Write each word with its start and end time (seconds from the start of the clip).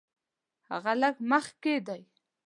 هغه 0.69 0.93
لږ 1.01 1.15
مخکې 1.31 1.75
دی. 1.87 2.01